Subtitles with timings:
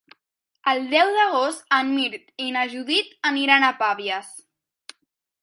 [0.69, 4.35] El deu d'agost en Mirt i na Judit aniran a Pavies.